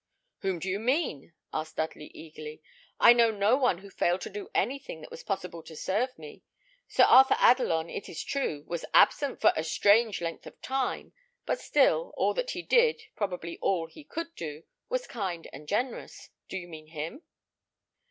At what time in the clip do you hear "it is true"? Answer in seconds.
7.87-8.63